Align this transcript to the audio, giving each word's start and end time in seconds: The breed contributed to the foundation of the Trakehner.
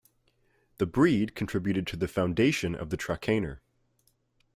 The 0.79 0.87
breed 0.87 1.35
contributed 1.35 1.85
to 1.85 1.95
the 1.95 2.07
foundation 2.07 2.73
of 2.73 2.89
the 2.89 2.97
Trakehner. 2.97 3.59